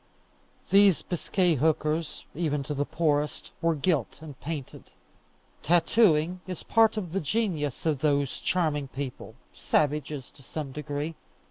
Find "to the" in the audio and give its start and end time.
2.63-2.85